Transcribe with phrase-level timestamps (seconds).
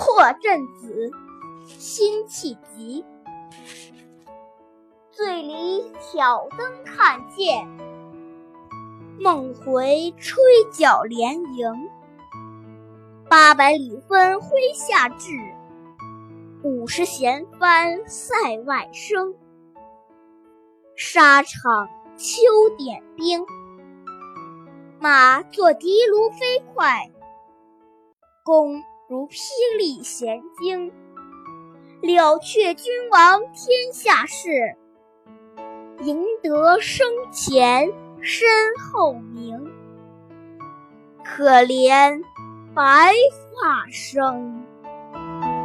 [0.00, 1.10] 破阵子，
[1.66, 3.04] 辛弃疾。
[5.10, 7.68] 醉里挑灯看剑，
[9.18, 10.42] 梦回吹
[10.72, 11.90] 角连营。
[13.28, 15.36] 八百里分麾下炙，
[16.62, 19.34] 五十弦翻塞外声。
[20.96, 22.40] 沙场秋
[22.78, 23.44] 点兵，
[24.98, 27.10] 马作的卢飞快，
[28.42, 30.92] 弓如霹雳弦惊。
[32.00, 34.76] 了却君王天下事，
[36.04, 39.68] 赢得生前身后名。
[41.24, 42.22] 可怜
[42.72, 43.12] 白
[43.60, 44.64] 发生。